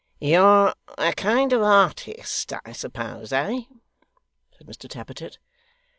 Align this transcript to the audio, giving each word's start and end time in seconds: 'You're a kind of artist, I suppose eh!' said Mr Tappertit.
'You're 0.19 0.73
a 0.97 1.13
kind 1.13 1.53
of 1.53 1.61
artist, 1.61 2.51
I 2.65 2.71
suppose 2.71 3.31
eh!' 3.31 3.65
said 4.51 4.65
Mr 4.65 4.89
Tappertit. 4.89 5.37